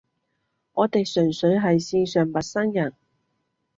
[0.73, 2.95] 我哋純粹係線上陌生人